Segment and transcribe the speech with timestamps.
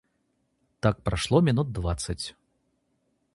[0.79, 2.35] Так прошло минут двадцать.